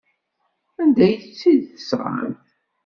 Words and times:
Anda 0.81 1.01
ay 1.05 1.15
tt-id-tesɣamt? 1.17 2.43